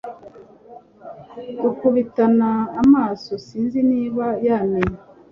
[1.61, 2.49] dukubitana
[2.81, 4.97] amaso sinzi niba yamenye